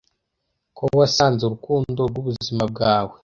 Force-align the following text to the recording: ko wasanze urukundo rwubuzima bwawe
ko 0.77 0.83
wasanze 0.99 1.41
urukundo 1.45 1.99
rwubuzima 2.09 2.63
bwawe 2.71 3.15